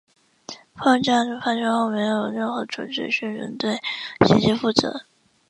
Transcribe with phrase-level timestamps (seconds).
[0.73, 3.75] 爆炸发生后没有任何组织宣称对
[4.27, 5.03] 袭击负责。